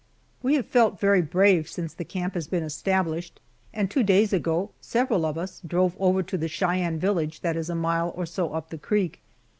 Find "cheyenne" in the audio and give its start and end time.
6.47-6.97